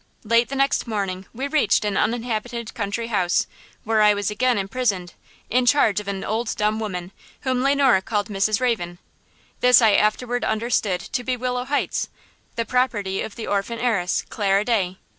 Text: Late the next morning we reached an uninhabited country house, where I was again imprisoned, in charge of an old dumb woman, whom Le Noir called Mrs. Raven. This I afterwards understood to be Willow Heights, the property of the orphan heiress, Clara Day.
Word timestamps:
Late 0.23 0.49
the 0.49 0.55
next 0.55 0.87
morning 0.87 1.27
we 1.31 1.47
reached 1.47 1.85
an 1.85 1.95
uninhabited 1.95 2.73
country 2.73 3.09
house, 3.09 3.45
where 3.83 4.01
I 4.01 4.15
was 4.15 4.31
again 4.31 4.57
imprisoned, 4.57 5.13
in 5.47 5.67
charge 5.67 5.99
of 5.99 6.07
an 6.07 6.23
old 6.23 6.55
dumb 6.55 6.79
woman, 6.79 7.11
whom 7.41 7.61
Le 7.61 7.75
Noir 7.75 8.01
called 8.01 8.27
Mrs. 8.27 8.59
Raven. 8.59 8.97
This 9.59 9.79
I 9.79 9.93
afterwards 9.93 10.43
understood 10.43 11.01
to 11.01 11.23
be 11.23 11.37
Willow 11.37 11.65
Heights, 11.65 12.09
the 12.55 12.65
property 12.65 13.21
of 13.21 13.35
the 13.35 13.45
orphan 13.45 13.77
heiress, 13.77 14.23
Clara 14.27 14.65
Day. 14.65 14.97